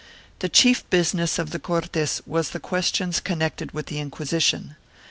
3 0.39 0.39
The 0.39 0.49
chief 0.49 0.89
business 0.89 1.37
of 1.37 1.51
the 1.51 1.59
Cortes 1.59 2.23
was 2.25 2.49
the 2.49 2.59
questions 2.59 3.19
connected 3.19 3.71
with 3.71 3.85
the 3.85 3.99
Inquisition. 3.99 4.75